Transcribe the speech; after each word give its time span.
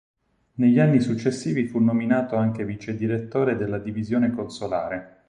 Negli 0.55 0.79
anni 0.79 0.99
successivi 0.99 1.67
fu 1.67 1.77
nominato 1.77 2.35
anche 2.35 2.65
vicedirettore 2.65 3.55
della 3.55 3.77
divisione 3.77 4.31
consolare. 4.31 5.19